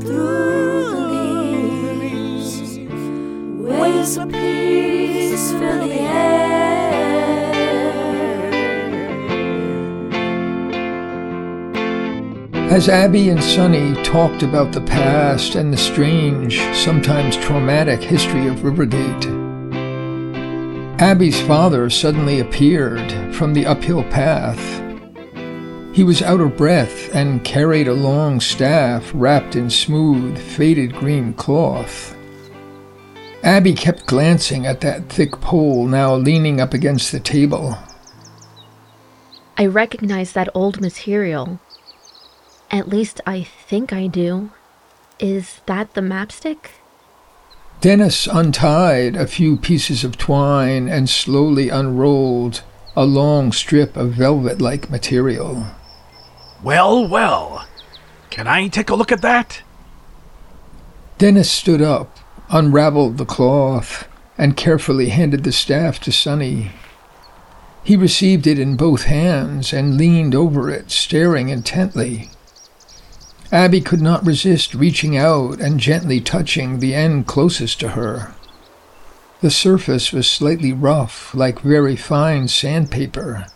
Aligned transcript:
through 0.01 0.83
the 0.91 1.93
leaves. 1.99 2.79
Waves 3.59 4.17
of 4.17 4.31
peace 4.31 5.51
fill 5.51 5.87
the 5.87 5.93
air. 5.93 6.33
As 12.71 12.89
Abby 12.89 13.29
and 13.29 13.43
Sonny 13.43 13.93
talked 14.03 14.41
about 14.41 14.71
the 14.71 14.81
past 14.81 15.53
and 15.53 15.71
the 15.71 15.77
strange, 15.77 16.59
sometimes 16.75 17.37
traumatic 17.37 18.01
history 18.01 18.47
of 18.47 18.63
Rivergate, 18.63 19.25
Abby's 20.99 21.39
father 21.41 21.89
suddenly 21.89 22.39
appeared 22.39 23.35
from 23.35 23.53
the 23.53 23.65
uphill 23.65 24.03
path. 24.05 24.82
He 25.93 26.03
was 26.03 26.23
out 26.23 26.41
of 26.41 26.57
breath 26.57 27.13
and 27.13 27.43
carried 27.43 27.87
a 27.87 27.93
long 27.93 28.39
staff 28.39 29.11
wrapped 29.13 29.55
in 29.55 29.69
smooth, 29.69 30.39
faded 30.39 30.95
green 30.95 31.33
cloth. 31.35 32.15
Abby 33.43 33.73
kept 33.73 34.07
glancing 34.07 34.65
at 34.65 34.81
that 34.81 35.07
thick 35.09 35.33
pole 35.33 35.85
now 35.85 36.15
leaning 36.15 36.59
up 36.59 36.73
against 36.73 37.11
the 37.11 37.19
table. 37.19 37.77
I 39.55 39.67
recognize 39.67 40.31
that 40.31 40.49
old 40.55 40.81
material. 40.81 41.59
At 42.71 42.87
least 42.87 43.21
I 43.27 43.43
think 43.43 43.93
I 43.93 44.07
do. 44.07 44.49
Is 45.19 45.61
that 45.67 45.93
the 45.93 46.01
mapstick? 46.01 46.71
Dennis 47.81 48.25
untied 48.25 49.15
a 49.15 49.27
few 49.27 49.57
pieces 49.57 50.03
of 50.03 50.17
twine 50.17 50.89
and 50.89 51.07
slowly 51.07 51.69
unrolled 51.69 52.63
a 52.95 53.05
long 53.05 53.51
strip 53.51 53.95
of 53.95 54.13
velvet 54.13 54.59
like 54.59 54.89
material. 54.89 55.67
Well, 56.63 57.05
well. 57.05 57.67
Can 58.29 58.47
I 58.47 58.69
take 58.69 58.89
a 58.89 58.95
look 58.95 59.11
at 59.11 59.21
that? 59.21 59.61
Dennis 61.17 61.51
stood 61.51 61.81
up, 61.81 62.17
unraveled 62.49 63.17
the 63.17 63.25
cloth, 63.25 64.07
and 64.37 64.57
carefully 64.57 65.09
handed 65.09 65.43
the 65.43 65.51
staff 65.51 65.99
to 66.01 66.11
Sonny. 66.11 66.71
He 67.83 67.97
received 67.97 68.47
it 68.47 68.57
in 68.57 68.77
both 68.77 69.03
hands 69.03 69.73
and 69.73 69.97
leaned 69.97 70.33
over 70.33 70.69
it, 70.69 70.89
staring 70.89 71.49
intently. 71.49 72.29
Abby 73.51 73.81
could 73.81 74.01
not 74.01 74.25
resist 74.25 74.73
reaching 74.73 75.17
out 75.17 75.59
and 75.59 75.79
gently 75.79 76.21
touching 76.21 76.79
the 76.79 76.95
end 76.95 77.27
closest 77.27 77.79
to 77.81 77.89
her. 77.89 78.33
The 79.41 79.51
surface 79.51 80.13
was 80.13 80.31
slightly 80.31 80.71
rough, 80.71 81.35
like 81.35 81.59
very 81.59 81.97
fine 81.97 82.47
sandpaper. 82.47 83.47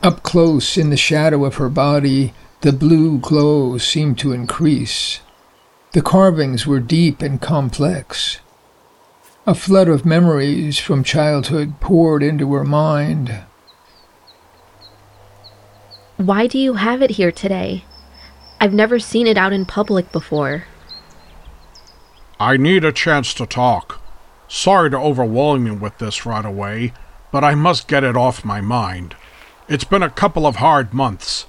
Up 0.00 0.22
close 0.22 0.76
in 0.76 0.90
the 0.90 0.96
shadow 0.96 1.44
of 1.44 1.56
her 1.56 1.68
body, 1.68 2.32
the 2.60 2.72
blue 2.72 3.18
glow 3.18 3.78
seemed 3.78 4.16
to 4.20 4.32
increase. 4.32 5.20
The 5.92 6.02
carvings 6.02 6.66
were 6.66 6.78
deep 6.78 7.20
and 7.20 7.40
complex. 7.40 8.38
A 9.44 9.54
flood 9.54 9.88
of 9.88 10.04
memories 10.04 10.78
from 10.78 11.02
childhood 11.02 11.80
poured 11.80 12.22
into 12.22 12.52
her 12.52 12.64
mind. 12.64 13.40
Why 16.16 16.46
do 16.46 16.58
you 16.58 16.74
have 16.74 17.02
it 17.02 17.10
here 17.10 17.32
today? 17.32 17.84
I've 18.60 18.74
never 18.74 18.98
seen 18.98 19.26
it 19.26 19.36
out 19.36 19.52
in 19.52 19.64
public 19.64 20.12
before. 20.12 20.64
I 22.38 22.56
need 22.56 22.84
a 22.84 22.92
chance 22.92 23.34
to 23.34 23.46
talk. 23.46 24.00
Sorry 24.46 24.90
to 24.90 24.96
overwhelm 24.96 25.66
you 25.66 25.74
with 25.74 25.98
this 25.98 26.24
right 26.24 26.44
away, 26.44 26.92
but 27.32 27.42
I 27.42 27.56
must 27.56 27.88
get 27.88 28.04
it 28.04 28.16
off 28.16 28.44
my 28.44 28.60
mind. 28.60 29.16
It's 29.68 29.84
been 29.84 30.02
a 30.02 30.08
couple 30.08 30.46
of 30.46 30.56
hard 30.56 30.94
months. 30.94 31.44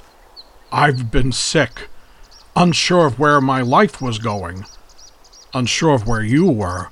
I've 0.74 1.10
been 1.10 1.32
sick, 1.32 1.88
unsure 2.54 3.06
of 3.06 3.18
where 3.18 3.40
my 3.40 3.62
life 3.62 4.02
was 4.02 4.20
going, 4.20 4.66
unsure 5.54 5.94
of 5.94 6.06
where 6.06 6.22
you 6.22 6.46
were. 6.52 6.90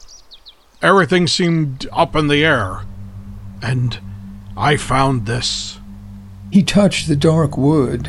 Everything 0.81 1.27
seemed 1.27 1.85
up 1.91 2.15
in 2.15 2.27
the 2.27 2.45
air. 2.45 2.83
And 3.61 3.99
I 4.55 4.77
found 4.77 5.25
this 5.25 5.79
He 6.49 6.63
touched 6.63 7.09
the 7.09 7.15
dark 7.15 7.57
wood. 7.57 8.07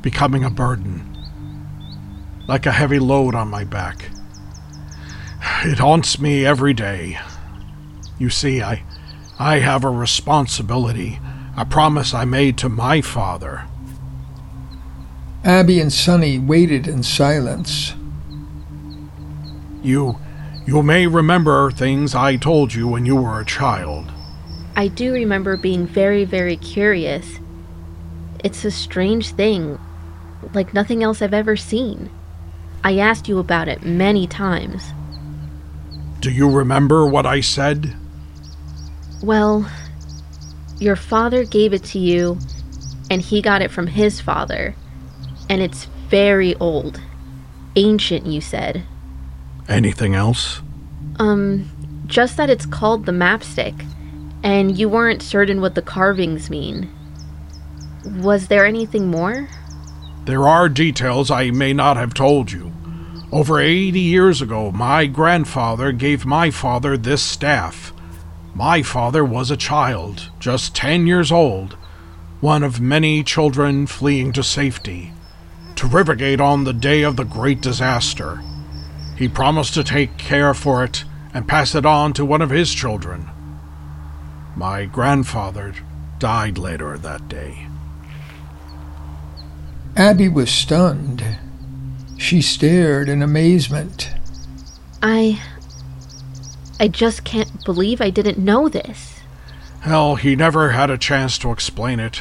becoming 0.00 0.44
a 0.44 0.50
burden, 0.50 1.02
like 2.46 2.64
a 2.66 2.70
heavy 2.70 3.00
load 3.00 3.34
on 3.34 3.50
my 3.50 3.64
back. 3.64 4.10
It 5.64 5.80
haunts 5.80 6.20
me 6.20 6.46
every 6.46 6.72
day. 6.72 7.18
You 8.16 8.30
see, 8.30 8.62
I, 8.62 8.84
I 9.40 9.58
have 9.58 9.82
a 9.82 9.90
responsibility, 9.90 11.18
a 11.56 11.64
promise 11.64 12.12
I 12.12 12.24
made 12.24 12.58
to 12.58 12.68
my 12.68 13.00
father. 13.00 13.64
Abby 15.44 15.80
and 15.80 15.92
Sonny 15.92 16.38
waited 16.38 16.86
in 16.86 17.02
silence. 17.02 17.94
You, 19.82 20.18
you 20.66 20.82
may 20.82 21.06
remember 21.06 21.70
things 21.70 22.14
I 22.14 22.36
told 22.36 22.74
you 22.74 22.88
when 22.88 23.06
you 23.06 23.16
were 23.16 23.40
a 23.40 23.44
child. 23.44 24.12
I 24.74 24.88
do 24.88 25.12
remember 25.12 25.56
being 25.56 25.86
very, 25.86 26.24
very 26.24 26.56
curious. 26.56 27.38
It's 28.44 28.64
a 28.64 28.70
strange 28.70 29.30
thing, 29.32 29.78
like 30.52 30.74
nothing 30.74 31.02
else 31.02 31.22
I've 31.22 31.32
ever 31.32 31.56
seen. 31.56 32.10
I 32.84 32.98
asked 32.98 33.28
you 33.28 33.38
about 33.38 33.68
it 33.68 33.84
many 33.84 34.26
times. 34.26 34.92
Do 36.20 36.30
you 36.30 36.50
remember 36.50 37.06
what 37.06 37.24
I 37.24 37.40
said? 37.40 37.96
Well, 39.22 39.70
your 40.78 40.96
father 40.96 41.44
gave 41.44 41.72
it 41.72 41.84
to 41.84 41.98
you, 41.98 42.38
and 43.10 43.22
he 43.22 43.40
got 43.40 43.62
it 43.62 43.70
from 43.70 43.86
his 43.86 44.20
father. 44.20 44.74
And 45.48 45.62
it's 45.62 45.86
very 46.08 46.54
old. 46.56 47.00
Ancient, 47.76 48.26
you 48.26 48.40
said. 48.40 48.84
Anything 49.68 50.14
else? 50.14 50.60
Um, 51.18 51.70
just 52.06 52.36
that 52.36 52.50
it's 52.50 52.66
called 52.66 53.06
the 53.06 53.12
mapstick, 53.12 53.74
and 54.42 54.76
you 54.76 54.88
weren't 54.88 55.22
certain 55.22 55.60
what 55.60 55.74
the 55.74 55.82
carvings 55.82 56.50
mean. 56.50 56.90
Was 58.04 58.48
there 58.48 58.64
anything 58.64 59.08
more? 59.08 59.48
There 60.24 60.46
are 60.46 60.68
details 60.68 61.30
I 61.30 61.50
may 61.50 61.72
not 61.72 61.96
have 61.96 62.14
told 62.14 62.52
you. 62.52 62.72
Over 63.32 63.60
80 63.60 63.98
years 63.98 64.40
ago, 64.40 64.70
my 64.70 65.06
grandfather 65.06 65.92
gave 65.92 66.24
my 66.24 66.50
father 66.50 66.96
this 66.96 67.22
staff. 67.22 67.92
My 68.56 68.82
father 68.82 69.22
was 69.22 69.50
a 69.50 69.56
child, 69.58 70.30
just 70.40 70.74
10 70.74 71.06
years 71.06 71.30
old, 71.30 71.74
one 72.40 72.62
of 72.62 72.80
many 72.80 73.22
children 73.22 73.86
fleeing 73.86 74.32
to 74.32 74.42
safety, 74.42 75.12
to 75.74 75.86
Rivergate 75.86 76.40
on 76.40 76.64
the 76.64 76.72
day 76.72 77.02
of 77.02 77.16
the 77.16 77.24
great 77.24 77.60
disaster. 77.60 78.40
He 79.14 79.28
promised 79.28 79.74
to 79.74 79.84
take 79.84 80.16
care 80.16 80.54
for 80.54 80.82
it 80.82 81.04
and 81.34 81.46
pass 81.46 81.74
it 81.74 81.84
on 81.84 82.14
to 82.14 82.24
one 82.24 82.40
of 82.40 82.48
his 82.48 82.72
children. 82.72 83.28
My 84.56 84.86
grandfather 84.86 85.74
died 86.18 86.56
later 86.56 86.96
that 86.96 87.28
day. 87.28 87.66
Abby 89.98 90.30
was 90.30 90.50
stunned. 90.50 91.22
She 92.16 92.40
stared 92.40 93.10
in 93.10 93.20
amazement. 93.20 94.12
I. 95.02 95.42
I 96.78 96.88
just 96.88 97.24
can't 97.24 97.64
believe 97.64 98.00
I 98.00 98.10
didn't 98.10 98.38
know 98.38 98.68
this. 98.68 99.20
Hell, 99.80 100.16
he 100.16 100.36
never 100.36 100.70
had 100.70 100.90
a 100.90 100.98
chance 100.98 101.38
to 101.38 101.52
explain 101.52 102.00
it. 102.00 102.20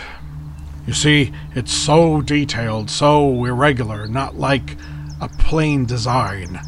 You 0.87 0.93
see, 0.93 1.33
it's 1.55 1.73
so 1.73 2.21
detailed, 2.21 2.89
so 2.89 3.43
irregular, 3.43 4.07
not 4.07 4.37
like 4.37 4.77
a 5.19 5.27
plain 5.27 5.85
design. 5.85 6.59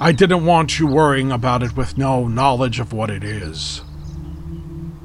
I 0.00 0.12
didn't 0.12 0.44
want 0.44 0.78
you 0.78 0.86
worrying 0.86 1.32
about 1.32 1.62
it 1.62 1.76
with 1.76 1.98
no 1.98 2.28
knowledge 2.28 2.78
of 2.78 2.92
what 2.92 3.10
it 3.10 3.24
is. 3.24 3.82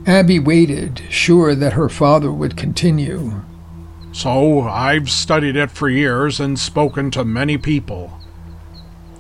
Abby 0.06 0.40
waited, 0.40 1.02
sure 1.10 1.56
that 1.56 1.74
her 1.74 1.90
father 1.90 2.32
would 2.32 2.58
continue. 2.58 3.42
So, 4.12 4.62
I've 4.62 5.10
studied 5.10 5.56
it 5.56 5.72
for 5.72 5.90
years 5.90 6.40
and 6.40 6.60
spoken 6.60 7.12
to 7.12 7.24
many 7.24 7.58
people. 7.58 8.21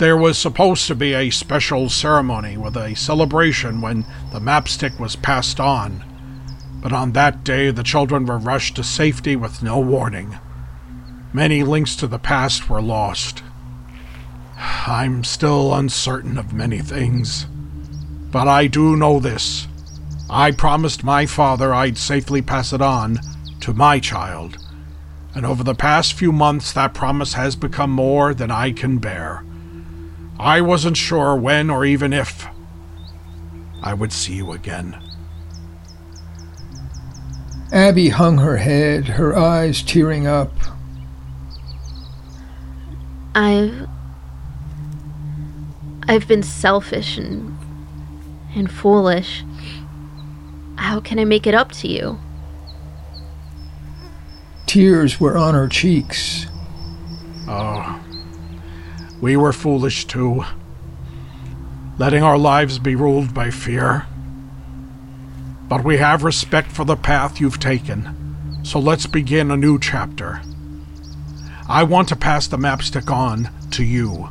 There 0.02 0.18
was 0.18 0.40
supposed 0.40 0.88
to 0.88 0.96
be 0.96 1.14
a 1.14 1.30
special 1.30 1.88
ceremony 1.88 2.58
with 2.58 2.76
a 2.76 2.96
celebration 2.96 3.82
when 3.82 4.04
the 4.32 4.40
mapstick 4.40 5.00
was 5.00 5.16
passed 5.16 5.60
on, 5.60 6.04
but 6.82 6.92
on 6.92 7.12
that 7.12 7.44
day 7.44 7.70
the 7.70 7.84
children 7.84 8.26
were 8.26 8.40
rushed 8.40 8.76
to 8.78 8.84
safety 8.84 9.36
with 9.36 9.62
no 9.62 9.78
warning. 9.78 10.40
Many 11.32 11.62
links 11.62 11.96
to 11.98 12.08
the 12.08 12.18
past 12.18 12.68
were 12.68 12.82
lost. 12.82 13.44
I'm 14.58 15.24
still 15.24 15.72
uncertain 15.72 16.40
of 16.40 16.52
many 16.52 16.80
things. 16.80 17.46
But 18.32 18.48
I 18.48 18.66
do 18.66 18.98
know 18.98 19.20
this. 19.20 19.68
I 20.32 20.50
promised 20.50 21.04
my 21.04 21.28
father 21.28 21.76
I'd 21.76 22.00
safely 22.00 22.42
pass 22.42 22.74
it 22.74 22.82
on 22.82 23.20
to 23.60 23.72
my 23.72 24.00
child. 24.00 24.58
And 25.36 25.46
over 25.46 25.64
the 25.64 25.76
past 25.76 26.14
few 26.14 26.32
months, 26.32 26.74
that 26.74 26.96
promise 26.96 27.34
has 27.34 27.56
become 27.56 27.92
more 27.92 28.34
than 28.34 28.50
I 28.50 28.72
can 28.72 28.98
bear. 28.98 29.46
I 30.42 30.60
wasn't 30.60 30.98
sure 30.98 31.36
when 31.36 31.70
or 31.70 31.86
even 31.86 32.14
if 32.14 32.48
I 33.84 33.94
would 33.94 34.12
see 34.12 34.34
you 34.34 34.54
again. 34.54 35.00
Abby 37.72 38.10
hung 38.10 38.40
her 38.40 38.58
head, 38.58 39.08
her 39.08 39.38
eyes 39.38 39.84
tearing 39.84 40.26
up. 40.26 40.52
I've 43.36 43.88
I've 46.08 46.28
been 46.28 46.42
selfish 46.42 47.20
and 47.20 47.56
and 48.56 48.70
foolish. 48.70 49.44
How 50.76 51.00
can 51.00 51.20
I 51.20 51.26
make 51.26 51.46
it 51.46 51.54
up 51.54 51.72
to 51.74 51.88
you? 51.88 52.20
Tears 54.66 55.20
were 55.20 55.38
on 55.38 55.54
her 55.54 55.68
cheeks. 55.68 56.48
Oh, 57.48 58.02
we 59.22 59.38
were 59.38 59.54
foolish 59.54 60.06
too, 60.06 60.44
letting 61.98 62.24
our 62.24 62.38
lives 62.38 62.80
be 62.80 62.96
ruled 62.96 63.34
by 63.34 63.52
fear. 63.52 64.08
But 65.70 65.84
we 65.84 65.98
have 65.98 66.24
respect 66.24 66.72
for 66.72 66.84
the 66.84 66.98
path 66.98 67.40
you've 67.40 67.60
taken, 67.60 68.62
so 68.64 68.80
let's 68.80 69.06
begin 69.06 69.52
a 69.52 69.56
new 69.56 69.80
chapter. 69.80 70.42
I 71.70 71.84
want 71.84 72.10
to 72.10 72.16
pass 72.16 72.48
the 72.48 72.58
mapstick 72.58 73.10
on 73.10 73.50
to 73.72 73.84
you. 73.84 74.30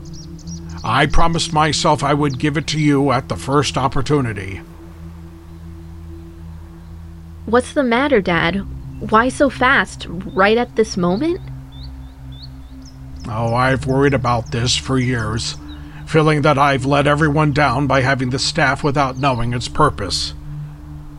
I 0.83 1.07
promised 1.07 1.53
myself 1.53 2.03
I 2.03 2.13
would 2.13 2.39
give 2.39 2.57
it 2.57 2.67
to 2.69 2.81
you 2.81 3.13
at 3.13 3.29
the 3.29 3.37
first 3.37 3.79
opportunity. 3.79 4.61
What's 7.47 7.73
the 7.73 7.83
matter, 7.83 8.21
Dad? 8.21 8.67
Why 9.11 9.29
so 9.29 9.49
fast? 9.49 10.07
Right 10.09 10.59
at 10.59 10.77
this 10.77 10.97
moment? 10.97 11.41
Oh, 13.29 13.55
I've 13.55 13.87
worried 13.87 14.15
about 14.15 14.51
this 14.51 14.77
for 14.77 14.99
years, 14.99 15.57
feeling 16.07 16.43
that 16.43 16.59
I've 16.59 16.85
let 16.85 17.07
everyone 17.07 17.53
down 17.53 17.87
by 17.87 18.01
having 18.01 18.31
the 18.31 18.39
staff 18.39 18.83
without 18.83 19.19
knowing 19.19 19.53
its 19.53 19.69
purpose. 19.69 20.35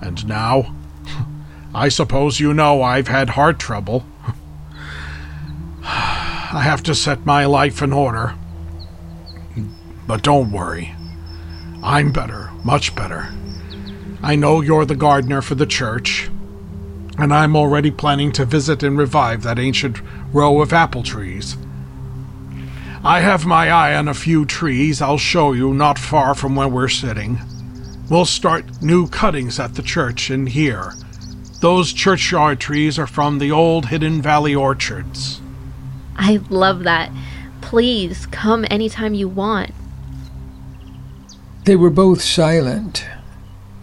And 0.01 0.27
now, 0.27 0.75
I 1.73 1.89
suppose 1.89 2.39
you 2.39 2.53
know 2.53 2.81
I've 2.81 3.07
had 3.07 3.29
heart 3.29 3.59
trouble. 3.59 4.05
I 5.83 6.61
have 6.63 6.83
to 6.83 6.95
set 6.95 7.25
my 7.25 7.45
life 7.45 7.81
in 7.81 7.93
order. 7.93 8.35
But 10.07 10.23
don't 10.23 10.51
worry. 10.51 10.93
I'm 11.83 12.11
better, 12.11 12.51
much 12.63 12.95
better. 12.95 13.29
I 14.21 14.35
know 14.35 14.61
you're 14.61 14.85
the 14.85 14.95
gardener 14.95 15.41
for 15.41 15.55
the 15.55 15.65
church, 15.65 16.29
and 17.17 17.33
I'm 17.33 17.55
already 17.55 17.89
planning 17.89 18.31
to 18.33 18.45
visit 18.45 18.83
and 18.83 18.97
revive 18.97 19.43
that 19.43 19.57
ancient 19.57 20.01
row 20.33 20.61
of 20.61 20.73
apple 20.73 21.03
trees. 21.03 21.55
I 23.03 23.21
have 23.21 23.47
my 23.47 23.71
eye 23.71 23.95
on 23.95 24.07
a 24.07 24.13
few 24.13 24.45
trees 24.45 25.01
I'll 25.01 25.17
show 25.17 25.53
you 25.53 25.73
not 25.73 25.97
far 25.97 26.35
from 26.35 26.55
where 26.55 26.67
we're 26.67 26.87
sitting. 26.87 27.39
We'll 28.11 28.25
start 28.25 28.83
new 28.83 29.07
cuttings 29.07 29.59
at 29.59 29.73
the 29.73 29.81
church 29.81 30.29
and 30.29 30.47
here. 30.47 30.93
Those 31.61 31.93
churchyard 31.93 32.59
trees 32.59 32.99
are 32.99 33.07
from 33.07 33.39
the 33.39 33.51
old 33.51 33.87
Hidden 33.87 34.21
Valley 34.21 34.53
orchards. 34.53 35.41
I 36.15 36.41
love 36.51 36.83
that. 36.83 37.11
Please 37.61 38.27
come 38.27 38.65
anytime 38.69 39.15
you 39.15 39.27
want. 39.27 39.71
They 41.65 41.75
were 41.75 41.89
both 41.89 42.21
silent, 42.21 43.03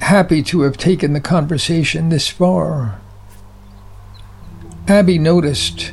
happy 0.01 0.45
to 0.45 0.61
have 0.61 0.77
taken 0.77 1.13
the 1.13 1.21
conversation 1.21 2.09
this 2.09 2.29
far. 2.29 3.01
Abby 4.87 5.19
noticed 5.19 5.93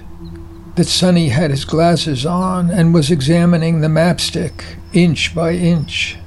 that 0.75 0.85
Sonny 0.85 1.29
had 1.29 1.51
his 1.51 1.65
glasses 1.65 2.25
on 2.25 2.69
and 2.69 2.93
was 2.93 3.09
examining 3.09 3.81
the 3.81 3.89
mapstick 3.89 4.77
inch 4.93 5.33
by 5.33 5.53
inch. 5.53 6.17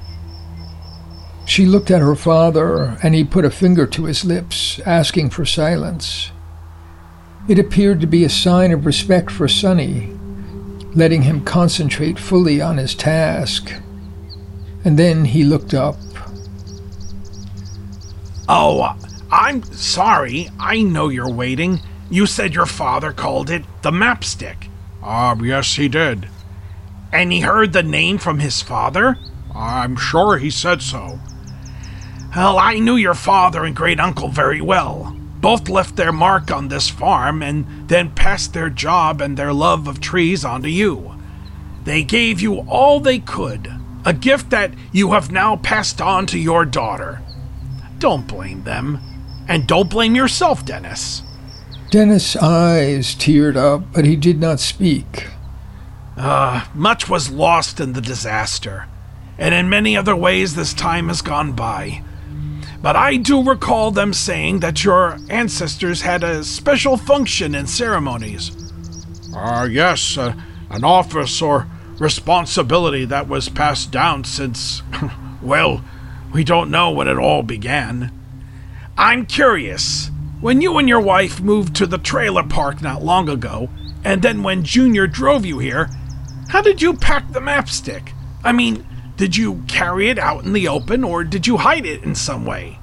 She 1.45 1.65
looked 1.65 1.89
at 1.89 2.01
her 2.01 2.15
father, 2.15 2.97
and 3.01 3.15
he 3.15 3.23
put 3.23 3.45
a 3.45 3.49
finger 3.49 3.87
to 3.87 4.05
his 4.05 4.23
lips, 4.23 4.79
asking 4.85 5.31
for 5.31 5.45
silence. 5.45 6.31
It 7.47 7.57
appeared 7.57 8.01
to 8.01 8.07
be 8.07 8.23
a 8.23 8.29
sign 8.29 8.71
of 8.71 8.85
respect 8.85 9.31
for 9.31 9.47
Sonny, 9.47 10.15
letting 10.93 11.23
him 11.23 11.43
concentrate 11.43 12.19
fully 12.19 12.61
on 12.61 12.77
his 12.77 12.93
task. 12.93 13.73
And 14.85 14.97
then 14.97 15.25
he 15.25 15.43
looked 15.43 15.73
up. 15.73 15.97
Oh, 18.47 18.95
I'm 19.31 19.63
sorry. 19.63 20.49
I 20.59 20.83
know 20.83 21.09
you're 21.09 21.31
waiting. 21.31 21.81
You 22.09 22.25
said 22.25 22.55
your 22.55 22.65
father 22.65 23.11
called 23.11 23.49
it 23.49 23.63
the 23.81 23.91
mapstick. 23.91 24.69
Ah, 25.03 25.35
yes, 25.41 25.75
he 25.75 25.87
did. 25.87 26.27
And 27.11 27.31
he 27.31 27.41
heard 27.41 27.73
the 27.73 27.83
name 27.83 28.17
from 28.17 28.39
his 28.39 28.61
father? 28.61 29.17
I'm 29.53 29.95
sure 29.95 30.37
he 30.37 30.49
said 30.49 30.81
so. 30.81 31.19
Well, 32.35 32.57
I 32.59 32.79
knew 32.79 32.95
your 32.95 33.15
father 33.15 33.63
and 33.63 33.75
great 33.75 33.99
uncle 33.99 34.29
very 34.29 34.61
well. 34.61 35.15
Both 35.41 35.69
left 35.69 35.95
their 35.95 36.11
mark 36.11 36.51
on 36.51 36.67
this 36.67 36.89
farm 36.89 37.41
and 37.41 37.87
then 37.87 38.11
passed 38.11 38.53
their 38.53 38.69
job 38.69 39.21
and 39.21 39.37
their 39.37 39.53
love 39.53 39.87
of 39.87 40.01
trees 40.01 40.43
on 40.43 40.61
to 40.63 40.69
you. 40.69 41.15
They 41.83 42.03
gave 42.03 42.41
you 42.41 42.59
all 42.67 42.99
they 42.99 43.19
could, 43.19 43.71
a 44.05 44.13
gift 44.13 44.49
that 44.49 44.73
you 44.91 45.13
have 45.13 45.31
now 45.31 45.55
passed 45.55 46.01
on 46.01 46.25
to 46.27 46.37
your 46.37 46.65
daughter. 46.65 47.21
Don't 47.99 48.27
blame 48.27 48.63
them. 48.63 48.99
And 49.47 49.67
don't 49.67 49.89
blame 49.89 50.13
yourself, 50.13 50.63
Dennis. 50.63 51.23
Dennis' 51.89 52.35
eyes 52.35 53.15
teared 53.15 53.55
up, 53.57 53.93
but 53.93 54.05
he 54.05 54.15
did 54.15 54.39
not 54.39 54.59
speak. 54.59 55.27
Uh, 56.15 56.65
much 56.75 57.09
was 57.09 57.31
lost 57.31 57.79
in 57.79 57.93
the 57.93 58.01
disaster, 58.01 58.85
and 59.39 59.55
in 59.55 59.69
many 59.69 59.97
other 59.97 60.15
ways 60.15 60.53
this 60.53 60.75
time 60.75 61.07
has 61.07 61.23
gone 61.23 61.53
by. 61.53 62.03
But 62.79 62.95
I 62.95 63.17
do 63.17 63.43
recall 63.43 63.89
them 63.89 64.13
saying 64.13 64.59
that 64.59 64.83
your 64.83 65.17
ancestors 65.29 66.01
had 66.01 66.23
a 66.23 66.43
special 66.43 66.95
function 66.95 67.55
in 67.55 67.65
ceremonies. 67.65 68.51
Ah, 69.33 69.61
uh, 69.61 69.65
yes, 69.65 70.15
uh, 70.15 70.33
an 70.69 70.83
office 70.83 71.41
or 71.41 71.67
responsibility 71.99 73.05
that 73.05 73.27
was 73.27 73.49
passed 73.49 73.91
down 73.91 74.23
since, 74.25 74.83
well, 75.41 75.83
we 76.33 76.43
don't 76.43 76.69
know 76.69 76.91
when 76.91 77.07
it 77.07 77.17
all 77.17 77.41
began. 77.41 78.11
I'm 78.95 79.25
curious. 79.25 80.11
When 80.41 80.61
you 80.61 80.77
and 80.77 80.87
your 80.87 81.01
wife 81.01 81.41
moved 81.41 81.75
to 81.75 81.85
the 81.85 81.97
trailer 81.97 82.43
park 82.43 82.81
not 82.81 83.03
long 83.03 83.27
ago, 83.27 83.69
and 84.05 84.21
then 84.21 84.41
when 84.41 84.63
Junior 84.63 85.05
drove 85.05 85.45
you 85.45 85.59
here, 85.59 85.89
how 86.47 86.61
did 86.61 86.81
you 86.81 86.93
pack 86.93 87.29
the 87.33 87.41
mapstick? 87.41 88.13
I 88.41 88.53
mean, 88.53 88.87
did 89.17 89.35
you 89.35 89.63
carry 89.67 90.07
it 90.07 90.17
out 90.17 90.45
in 90.45 90.53
the 90.53 90.69
open, 90.69 91.03
or 91.03 91.25
did 91.25 91.45
you 91.45 91.57
hide 91.57 91.85
it 91.85 92.03
in 92.03 92.15
some 92.15 92.45
way? 92.45 92.79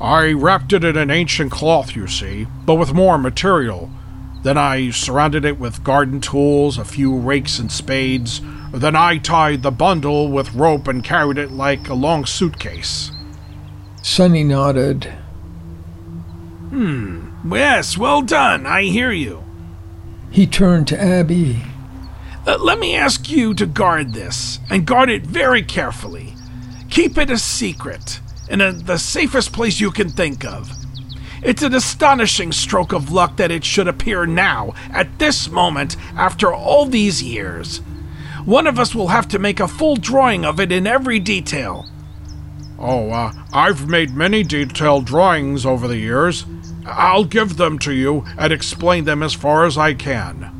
I 0.00 0.30
wrapped 0.32 0.72
it 0.72 0.84
in 0.84 0.96
an 0.96 1.10
ancient 1.10 1.50
cloth, 1.50 1.96
you 1.96 2.06
see, 2.06 2.46
but 2.64 2.76
with 2.76 2.94
more 2.94 3.18
material. 3.18 3.90
Then 4.44 4.56
I 4.56 4.90
surrounded 4.90 5.44
it 5.44 5.58
with 5.58 5.82
garden 5.82 6.20
tools, 6.20 6.78
a 6.78 6.84
few 6.84 7.16
rakes 7.16 7.58
and 7.58 7.72
spades. 7.72 8.40
Then 8.72 8.94
I 8.94 9.18
tied 9.18 9.64
the 9.64 9.72
bundle 9.72 10.28
with 10.28 10.54
rope 10.54 10.86
and 10.86 11.02
carried 11.02 11.38
it 11.38 11.50
like 11.50 11.88
a 11.88 11.94
long 11.94 12.24
suitcase. 12.24 13.10
Sonny 14.00 14.44
nodded. 14.44 15.12
Hmm. 16.72 17.52
Yes, 17.52 17.98
well 17.98 18.22
done. 18.22 18.64
I 18.64 18.84
hear 18.84 19.12
you. 19.12 19.44
He 20.30 20.46
turned 20.46 20.88
to 20.88 20.98
Abby. 20.98 21.60
Uh, 22.46 22.56
let 22.58 22.78
me 22.78 22.96
ask 22.96 23.28
you 23.28 23.52
to 23.52 23.66
guard 23.66 24.14
this, 24.14 24.58
and 24.70 24.86
guard 24.86 25.10
it 25.10 25.26
very 25.26 25.62
carefully. 25.62 26.32
Keep 26.88 27.18
it 27.18 27.30
a 27.30 27.36
secret, 27.36 28.20
in 28.48 28.62
a, 28.62 28.72
the 28.72 28.96
safest 28.96 29.52
place 29.52 29.80
you 29.80 29.90
can 29.90 30.08
think 30.08 30.46
of. 30.46 30.72
It's 31.42 31.62
an 31.62 31.74
astonishing 31.74 32.52
stroke 32.52 32.94
of 32.94 33.12
luck 33.12 33.36
that 33.36 33.50
it 33.50 33.66
should 33.66 33.86
appear 33.86 34.24
now, 34.24 34.72
at 34.90 35.18
this 35.18 35.50
moment, 35.50 35.98
after 36.16 36.54
all 36.54 36.86
these 36.86 37.22
years. 37.22 37.82
One 38.46 38.66
of 38.66 38.78
us 38.78 38.94
will 38.94 39.08
have 39.08 39.28
to 39.28 39.38
make 39.38 39.60
a 39.60 39.68
full 39.68 39.96
drawing 39.96 40.46
of 40.46 40.58
it 40.58 40.72
in 40.72 40.86
every 40.86 41.18
detail. 41.18 41.84
Oh, 42.78 43.10
uh, 43.10 43.32
I've 43.52 43.88
made 43.88 44.14
many 44.14 44.42
detailed 44.42 45.04
drawings 45.04 45.66
over 45.66 45.86
the 45.86 45.98
years. 45.98 46.46
I'll 46.86 47.24
give 47.24 47.56
them 47.56 47.78
to 47.80 47.92
you 47.92 48.24
and 48.36 48.52
explain 48.52 49.04
them 49.04 49.22
as 49.22 49.34
far 49.34 49.64
as 49.64 49.78
I 49.78 49.94
can. 49.94 50.50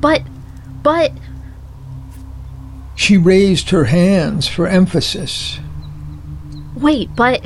But, 0.00 0.22
but. 0.82 1.12
She 2.94 3.16
raised 3.16 3.70
her 3.70 3.84
hands 3.84 4.48
for 4.48 4.66
emphasis. 4.66 5.60
Wait, 6.76 7.14
but. 7.16 7.44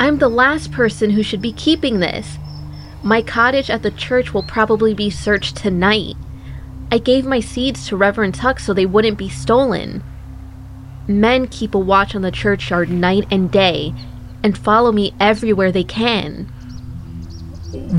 I'm 0.00 0.18
the 0.18 0.28
last 0.28 0.72
person 0.72 1.10
who 1.10 1.22
should 1.22 1.40
be 1.40 1.52
keeping 1.52 2.00
this. 2.00 2.38
My 3.02 3.22
cottage 3.22 3.70
at 3.70 3.82
the 3.82 3.90
church 3.90 4.34
will 4.34 4.42
probably 4.42 4.94
be 4.94 5.10
searched 5.10 5.56
tonight. 5.56 6.14
I 6.90 6.98
gave 6.98 7.24
my 7.24 7.40
seeds 7.40 7.86
to 7.88 7.96
Reverend 7.96 8.34
Tuck 8.34 8.58
so 8.58 8.72
they 8.72 8.86
wouldn't 8.86 9.18
be 9.18 9.28
stolen. 9.28 10.02
Men 11.06 11.46
keep 11.46 11.74
a 11.74 11.78
watch 11.78 12.14
on 12.14 12.22
the 12.22 12.30
churchyard 12.30 12.88
night 12.88 13.26
and 13.30 13.50
day 13.50 13.94
and 14.44 14.56
follow 14.56 14.92
me 14.92 15.12
everywhere 15.18 15.72
they 15.72 15.82
can. 15.82 16.44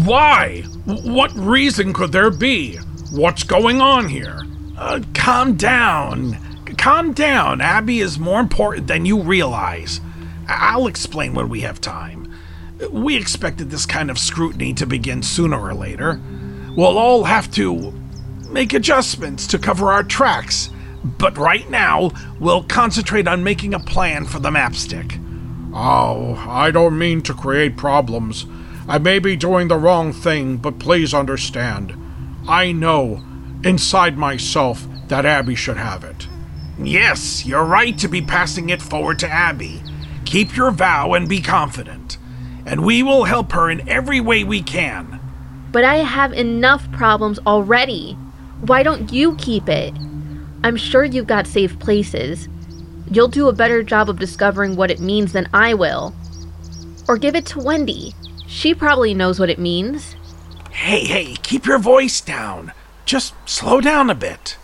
Why? 0.05 0.61
What 0.85 1.33
reason 1.33 1.91
could 1.91 2.11
there 2.11 2.29
be? 2.29 2.77
What's 3.11 3.43
going 3.43 3.81
on 3.81 4.07
here? 4.07 4.45
Uh, 4.77 5.01
calm 5.13 5.55
down. 5.55 6.37
Calm 6.77 7.13
down. 7.13 7.61
Abby 7.61 7.99
is 7.99 8.19
more 8.19 8.39
important 8.39 8.87
than 8.87 9.05
you 9.05 9.21
realize. 9.21 9.99
I'll 10.47 10.87
explain 10.87 11.33
when 11.33 11.49
we 11.49 11.61
have 11.61 11.81
time. 11.81 12.31
We 12.91 13.15
expected 13.15 13.71
this 13.71 13.85
kind 13.87 14.11
of 14.11 14.19
scrutiny 14.19 14.73
to 14.75 14.85
begin 14.85 15.23
sooner 15.23 15.59
or 15.59 15.73
later. 15.73 16.21
We'll 16.75 16.97
all 16.97 17.23
have 17.23 17.49
to 17.53 17.91
make 18.49 18.73
adjustments 18.73 19.47
to 19.47 19.57
cover 19.57 19.91
our 19.91 20.03
tracks, 20.03 20.69
but 21.03 21.37
right 21.37 21.67
now, 21.69 22.11
we'll 22.39 22.63
concentrate 22.63 23.27
on 23.27 23.43
making 23.43 23.73
a 23.73 23.79
plan 23.79 24.25
for 24.25 24.39
the 24.39 24.51
mapstick. 24.51 25.17
Oh, 25.77 26.35
I 26.47 26.71
don't 26.71 26.97
mean 26.97 27.21
to 27.23 27.33
create 27.33 27.75
problems. 27.75 28.45
I 28.87 28.97
may 28.97 29.19
be 29.19 29.35
doing 29.35 29.67
the 29.67 29.77
wrong 29.77 30.13
thing, 30.13 30.55
but 30.55 30.79
please 30.79 31.13
understand. 31.13 31.93
I 32.47 32.71
know, 32.71 33.21
inside 33.61 34.17
myself, 34.17 34.87
that 35.09 35.25
Abby 35.25 35.53
should 35.53 35.75
have 35.75 36.05
it. 36.05 36.27
Yes, 36.79 37.45
you're 37.45 37.65
right 37.65 37.97
to 37.97 38.07
be 38.07 38.21
passing 38.21 38.69
it 38.69 38.81
forward 38.81 39.19
to 39.19 39.29
Abby. 39.29 39.83
Keep 40.23 40.55
your 40.55 40.71
vow 40.71 41.13
and 41.13 41.27
be 41.27 41.41
confident. 41.41 42.17
And 42.65 42.85
we 42.85 43.03
will 43.03 43.25
help 43.25 43.51
her 43.51 43.69
in 43.69 43.87
every 43.89 44.21
way 44.21 44.45
we 44.45 44.61
can. 44.61 45.19
But 45.73 45.83
I 45.83 45.97
have 45.97 46.31
enough 46.31 46.89
problems 46.93 47.37
already. 47.45 48.13
Why 48.61 48.81
don't 48.81 49.11
you 49.11 49.35
keep 49.35 49.67
it? 49.67 49.93
I'm 50.63 50.77
sure 50.77 51.03
you've 51.03 51.27
got 51.27 51.47
safe 51.47 51.77
places. 51.79 52.47
You'll 53.09 53.27
do 53.27 53.47
a 53.47 53.53
better 53.53 53.83
job 53.83 54.09
of 54.09 54.19
discovering 54.19 54.75
what 54.75 54.91
it 54.91 54.99
means 54.99 55.33
than 55.33 55.47
I 55.53 55.73
will. 55.73 56.15
Or 57.07 57.17
give 57.17 57.35
it 57.35 57.45
to 57.47 57.59
Wendy. 57.59 58.13
She 58.47 58.73
probably 58.73 59.13
knows 59.13 59.39
what 59.39 59.49
it 59.49 59.59
means. 59.59 60.15
Hey, 60.71 61.05
hey, 61.05 61.35
keep 61.43 61.65
your 61.65 61.77
voice 61.77 62.19
down. 62.21 62.73
Just 63.05 63.33
slow 63.47 63.79
down 63.79 64.09
a 64.09 64.15
bit. 64.15 64.57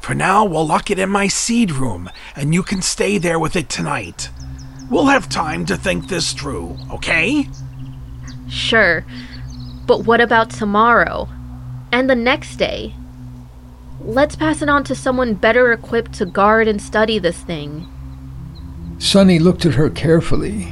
For 0.00 0.14
now, 0.14 0.44
we'll 0.44 0.66
lock 0.66 0.90
it 0.90 0.98
in 0.98 1.10
my 1.10 1.28
seed 1.28 1.70
room, 1.70 2.10
and 2.34 2.52
you 2.52 2.62
can 2.62 2.82
stay 2.82 3.18
there 3.18 3.38
with 3.38 3.54
it 3.54 3.68
tonight. 3.68 4.30
We'll 4.90 5.06
have 5.06 5.28
time 5.28 5.64
to 5.66 5.76
think 5.76 6.08
this 6.08 6.32
through, 6.32 6.76
okay? 6.90 7.48
Sure. 8.48 9.04
But 9.86 10.04
what 10.04 10.20
about 10.20 10.50
tomorrow? 10.50 11.28
And 11.92 12.10
the 12.10 12.16
next 12.16 12.56
day? 12.56 12.94
Let's 14.04 14.34
pass 14.34 14.62
it 14.62 14.68
on 14.68 14.82
to 14.84 14.94
someone 14.94 15.34
better 15.34 15.72
equipped 15.72 16.12
to 16.14 16.26
guard 16.26 16.66
and 16.66 16.82
study 16.82 17.18
this 17.18 17.40
thing. 17.40 17.88
Sonny 18.98 19.38
looked 19.38 19.64
at 19.64 19.74
her 19.74 19.90
carefully. 19.90 20.68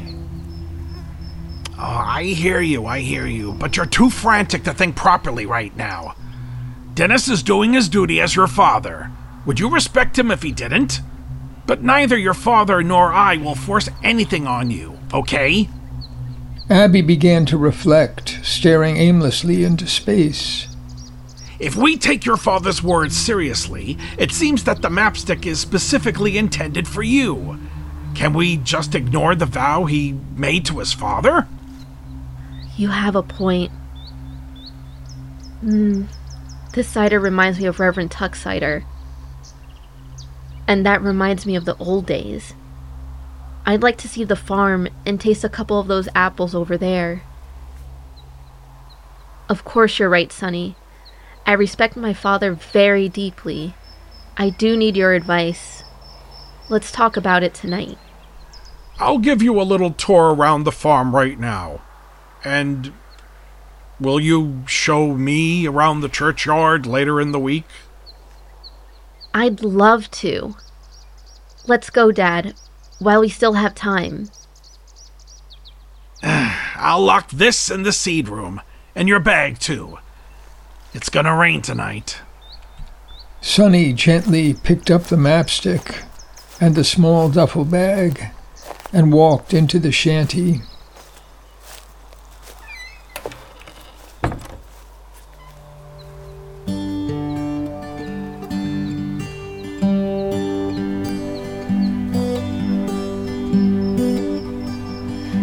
Oh, 1.79 2.05
I 2.07 2.25
hear 2.25 2.61
you, 2.61 2.87
I 2.87 3.01
hear 3.01 3.27
you, 3.27 3.53
but 3.53 3.77
you're 3.77 3.87
too 3.87 4.11
frantic 4.11 4.65
to 4.65 4.75
think 4.75 4.97
properly 4.97 5.47
right 5.47 5.75
now. 5.77 6.15
Dennis 6.95 7.29
is 7.29 7.43
doing 7.43 7.73
his 7.73 7.89
duty 7.89 8.21
as 8.21 8.37
your 8.37 8.49
father. 8.49 9.11
Would 9.47 9.61
you 9.61 9.71
respect 9.71 10.19
him 10.19 10.31
if 10.31 10.43
he 10.43 10.53
didn't? 10.53 11.01
But 11.67 11.83
neither 11.83 12.19
your 12.19 12.35
father 12.35 12.83
nor 12.83 13.13
I 13.13 13.37
will 13.37 13.55
force 13.55 13.89
anything 14.03 14.47
on 14.47 14.71
you, 14.71 14.99
okay? 15.15 15.69
Abby 16.69 17.01
began 17.01 17.47
to 17.47 17.57
reflect, 17.57 18.41
staring 18.43 18.97
aimlessly 18.97 19.65
into 19.65 19.87
space. 19.87 20.67
If 21.61 21.77
we 21.77 21.99
take 21.99 22.25
your 22.25 22.39
father's 22.39 22.83
words 22.83 23.15
seriously, 23.15 23.99
it 24.17 24.33
seems 24.33 24.65
that 24.65 24.81
the 24.81 24.89
mapstick 24.89 25.47
is 25.47 25.61
specifically 25.61 26.39
intended 26.39 26.89
for 26.89 27.03
you. 27.03 27.61
Can 28.15 28.33
we 28.33 28.57
just 28.57 28.95
ignore 28.95 29.35
the 29.35 29.45
vow 29.45 29.85
he 29.85 30.15
made 30.35 30.65
to 30.67 30.79
his 30.79 30.95
father? 30.95 31.47
You 32.79 32.89
have 32.89 33.15
a 33.15 33.23
point. 33.23 33.71
Hmm. 35.61 36.05
This 36.73 36.89
cider 36.89 37.21
reminds 37.21 37.59
me 37.59 37.67
of 37.67 37.79
Reverend 37.79 38.11
Tuck 38.11 38.37
cider. 38.37 38.85
And 40.67 40.87
that 40.87 41.03
reminds 41.03 41.45
me 41.45 41.57
of 41.57 41.67
the 41.67 41.77
old 41.77 42.07
days. 42.07 42.55
I'd 43.67 43.83
like 43.83 43.99
to 43.99 44.09
see 44.09 44.25
the 44.25 44.35
farm 44.35 44.89
and 45.05 45.21
taste 45.21 45.45
a 45.45 45.51
couple 45.51 45.79
of 45.79 45.89
those 45.89 46.09
apples 46.15 46.55
over 46.55 46.79
there. 46.79 47.23
Of 49.51 49.65
course, 49.65 49.99
you're 49.99 50.09
right, 50.09 50.33
Sonny. 50.33 50.77
I 51.47 51.53
respect 51.53 51.97
my 51.97 52.13
father 52.13 52.53
very 52.53 53.09
deeply. 53.09 53.75
I 54.37 54.51
do 54.51 54.77
need 54.77 54.97
your 54.97 55.15
advice. 55.15 55.83
Let's 56.69 56.93
talk 56.93 57.17
about 57.17 57.43
it 57.43 57.55
tonight. 57.55 57.99
I'll 58.99 59.19
give 59.19 59.43
you 59.43 59.61
a 59.61 59.63
little 59.63 59.93
tour 59.93 60.35
around 60.35 60.65
the 60.65 60.73
farm 60.73 61.15
right 61.15 61.39
now. 61.39 61.81
And 62.45 62.93
will 63.99 64.21
you 64.21 64.63
show 64.67 65.15
me 65.15 65.67
around 65.67 66.01
the 66.01 66.09
churchyard 66.09 66.87
later 66.87 67.21
in 67.21 67.33
the 67.33 67.41
week? 67.41 67.67
I'd 69.33 69.63
love 69.63 70.11
to. 70.13 70.57
Let's 71.67 71.91
go, 71.91 72.13
Dad, 72.13 72.55
while 72.99 73.21
we 73.21 73.29
still 73.29 73.55
have 73.55 73.75
time. 73.75 74.29
I'll 76.23 77.03
lock 77.03 77.31
this 77.31 77.71
in 77.71 77.83
the 77.83 77.93
seed 77.93 78.29
room, 78.29 78.61
and 78.95 79.09
your 79.09 79.21
bag, 79.21 79.59
too. 79.59 79.99
It's 80.93 81.09
gonna 81.09 81.37
rain 81.37 81.63
tonight. 81.63 82.21
Sonny 83.41 83.93
gently 83.93 84.55
picked 84.55 84.91
up 84.91 85.05
the 85.05 85.17
mapstick 85.17 86.03
and 86.61 86.75
the 86.75 86.83
small 86.83 87.29
duffel 87.29 87.65
bag 87.65 88.27
and 88.93 89.13
walked 89.13 89.55
into 89.55 89.79
the 89.79 89.93
shanty. 89.93 90.63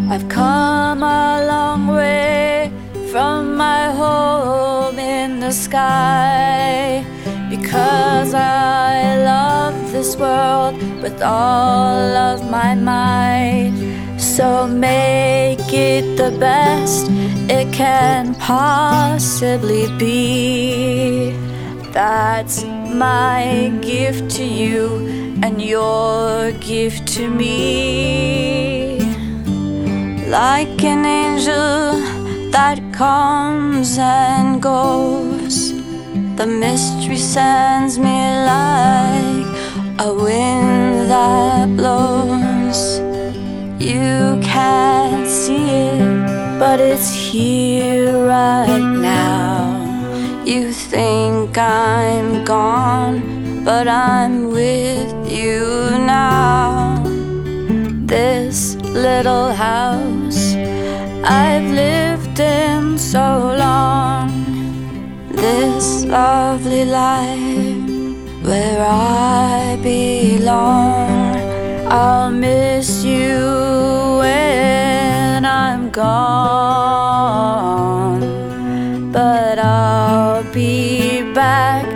I've 0.10 0.28
come 0.28 1.04
the 5.48 5.54
sky 5.54 7.06
because 7.50 8.34
I 8.34 9.16
love 9.24 9.94
this 9.94 10.18
world 10.18 10.76
with 11.02 11.22
all 11.22 12.18
of 12.32 12.52
my 12.52 12.76
might. 12.76 13.72
So 14.20 14.68
make 14.68 15.72
it 15.72 16.18
the 16.18 16.32
best 16.38 17.06
it 17.50 17.74
can 17.74 18.36
possibly 18.36 19.88
be. 19.98 21.32
That's 21.94 22.66
my 23.06 23.72
gift 23.82 24.30
to 24.40 24.44
you 24.44 25.38
and 25.42 25.62
your 25.62 26.52
gift 26.72 27.08
to 27.16 27.30
me 27.30 29.00
like 30.30 30.84
an 30.84 31.06
angel 31.06 32.18
that 32.52 32.80
comes 32.92 33.98
and 33.98 34.62
goes. 34.62 35.37
The 36.38 36.46
mystery 36.46 37.18
sends 37.18 37.98
me 37.98 38.20
like 38.54 39.48
a 40.00 40.14
wind 40.14 41.10
that 41.10 41.76
blows. 41.76 43.00
You 43.80 44.40
can't 44.44 45.28
see 45.28 45.70
it, 45.70 46.60
but 46.60 46.80
it's 46.80 47.12
here 47.12 48.28
right 48.28 48.88
now. 49.14 50.44
You 50.46 50.72
think 50.72 51.58
I'm 51.58 52.46
gone, 52.46 53.64
but 53.66 53.88
I'm 53.88 54.52
with 54.52 55.12
you 55.32 55.66
now 56.06 57.04
this 58.08 58.76
little 59.06 59.52
house 59.52 60.56
I've 61.26 61.70
lived 61.72 62.40
in 62.40 62.98
so 62.98 63.56
long. 63.60 64.17
This 65.58 66.06
lovely 66.06 66.86
life 66.86 67.90
where 68.46 68.86
I 68.86 69.76
belong. 69.82 71.10
I'll 71.88 72.30
miss 72.30 73.04
you 73.04 74.20
when 74.20 75.44
I'm 75.46 75.90
gone, 75.90 76.12
but 79.12 79.58
I'll 79.58 80.44
be 80.54 81.24
back 81.34 81.88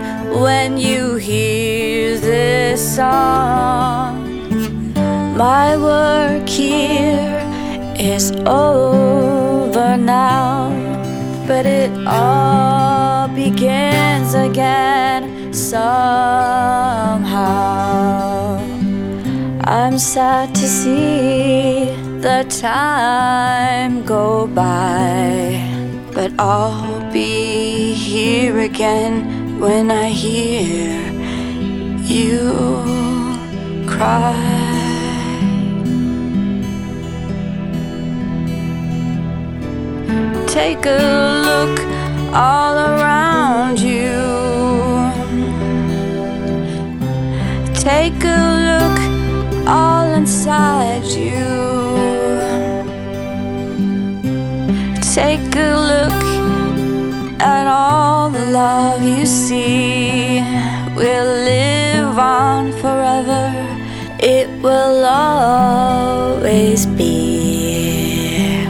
when 0.42 0.76
you 0.76 1.14
hear 1.14 2.18
this 2.18 2.96
song. 2.96 4.26
My 5.36 5.76
work 5.76 6.48
here 6.48 7.40
is 7.96 8.32
over 8.44 9.96
now, 9.96 10.72
but 11.46 11.64
it 11.64 11.92
all 12.08 12.41
begins 13.54 14.34
again 14.34 15.52
somehow. 15.52 15.82
I'm 19.64 19.98
sad 19.98 20.54
to 20.54 20.66
see 20.66 21.90
the 22.20 22.46
time 22.48 24.04
go 24.04 24.46
by, 24.46 25.60
but 26.14 26.32
I'll 26.38 27.12
be 27.12 27.92
here 27.92 28.60
again 28.60 29.60
when 29.60 29.90
I 29.90 30.08
hear 30.08 31.12
you 32.02 32.52
cry. 33.86 34.62
Take 40.46 40.86
a 40.86 40.98
look 41.46 41.80
all 42.34 42.76
around 42.76 42.91
Take 47.82 48.22
a 48.22 48.40
look 48.68 49.66
all 49.66 50.14
inside 50.14 51.02
you. 51.02 51.50
Take 55.12 55.56
a 55.56 55.74
look 55.90 56.22
at 57.40 57.66
all 57.66 58.30
the 58.30 58.46
love 58.52 59.02
you 59.02 59.26
see. 59.26 60.42
We'll 60.94 61.34
live 61.50 62.16
on 62.16 62.70
forever. 62.70 63.50
It 64.20 64.48
will 64.62 65.04
always 65.04 66.86
be. 66.86 68.64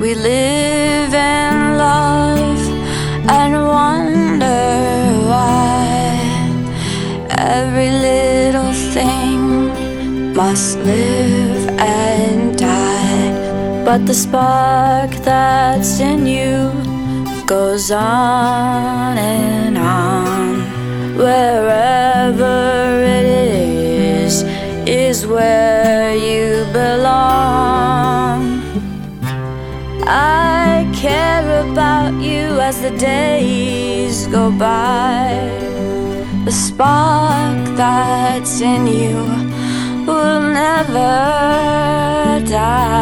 We 0.00 0.14
live 0.14 1.12
and 1.12 1.76
love 1.76 2.62
and 3.28 3.66
wonder 3.66 4.69
must 10.42 10.78
live 10.78 11.68
and 11.78 12.58
die. 12.58 13.84
But 13.84 14.06
the 14.06 14.14
spark 14.14 15.10
that's 15.30 16.00
in 16.00 16.20
you 16.36 16.56
goes 17.44 17.90
on 17.90 19.18
and 19.18 19.76
on. 19.76 20.48
Wherever 21.24 22.56
it 23.18 23.26
is, 24.24 24.34
is 24.88 25.26
where 25.26 26.16
you 26.28 26.64
belong. 26.72 28.40
I 30.06 30.90
care 31.04 31.48
about 31.66 32.14
you 32.28 32.46
as 32.68 32.80
the 32.80 32.94
days 32.96 34.26
go 34.36 34.44
by. 34.50 35.26
The 36.46 36.54
spark 36.66 37.58
that's 37.76 38.62
in 38.62 38.86
you 38.86 39.59
will 40.06 40.40
never 40.40 40.94
die. 42.46 43.00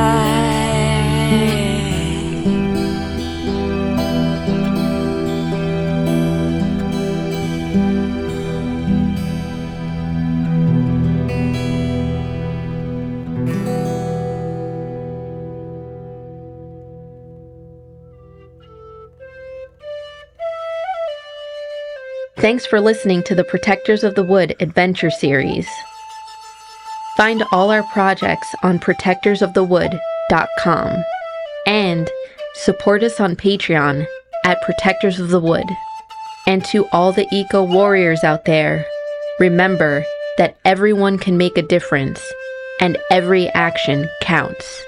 Thanks 22.38 22.64
for 22.64 22.80
listening 22.80 23.24
to 23.24 23.34
the 23.34 23.42
Protectors 23.42 24.04
of 24.04 24.14
the 24.14 24.22
Wood 24.22 24.54
Adventure 24.60 25.10
Series. 25.10 25.66
Find 27.18 27.42
all 27.50 27.70
our 27.72 27.82
projects 27.82 28.54
on 28.62 28.78
protectorsofthewood.com 28.78 31.04
and 31.66 32.08
support 32.54 33.02
us 33.02 33.18
on 33.18 33.34
Patreon 33.34 34.06
at 34.44 34.62
Protectors 34.62 35.18
of 35.18 35.30
the 35.30 35.40
Wood. 35.40 35.66
And 36.46 36.64
to 36.66 36.86
all 36.92 37.10
the 37.10 37.26
eco 37.32 37.64
warriors 37.64 38.22
out 38.22 38.44
there, 38.44 38.86
remember 39.40 40.04
that 40.36 40.56
everyone 40.64 41.18
can 41.18 41.36
make 41.36 41.58
a 41.58 41.62
difference 41.62 42.22
and 42.80 42.96
every 43.10 43.48
action 43.48 44.08
counts. 44.22 44.84